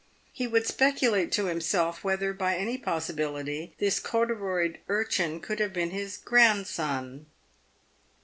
[0.33, 5.91] He would speculate to himself whether, by any possibility, this corduroyed urchin could have been
[5.91, 7.27] his grandson.